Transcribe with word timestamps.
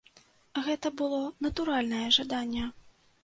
Гэта 0.67 0.91
было 1.01 1.19
натуральнае 1.45 2.07
жаданне. 2.17 2.65